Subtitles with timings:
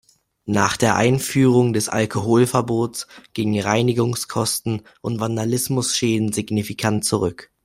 [0.47, 7.51] Nach der Einführung des Alkoholverbots gingen Reinigungskosten und Vandalismusschäden signifikant zurück.